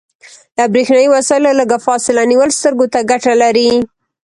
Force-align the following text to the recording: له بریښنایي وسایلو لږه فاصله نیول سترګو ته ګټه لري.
له 0.57 0.63
بریښنایي 0.73 1.09
وسایلو 1.11 1.57
لږه 1.59 1.77
فاصله 1.85 2.21
نیول 2.31 2.49
سترګو 2.59 2.85
ته 2.93 2.99
ګټه 3.11 3.33
لري. 3.43 3.69